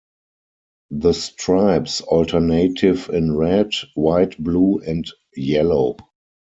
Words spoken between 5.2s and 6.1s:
yellow.